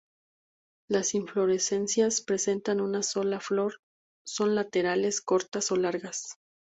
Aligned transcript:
Las 0.89 1.13
inflorescencias 1.13 2.21
presentan 2.21 2.81
una 2.81 3.03
sola 3.03 3.39
flor, 3.39 3.75
son 4.25 4.55
laterales, 4.55 5.21
cortas 5.21 5.71
o 5.71 5.75
largas. 5.75 6.37